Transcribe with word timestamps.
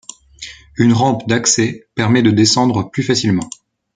une 0.77 0.93
rampe 0.93 1.29
d'accès 1.29 1.85
permet 1.93 2.23
de 2.23 2.31
descendre 2.31 2.89
plus 2.89 3.03
facilement 3.03 3.47